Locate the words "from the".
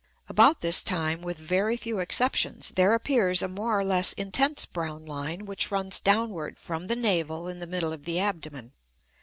6.57-6.95